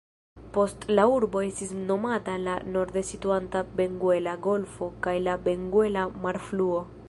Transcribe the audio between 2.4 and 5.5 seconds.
la norde situanta Benguela-golfo kaj la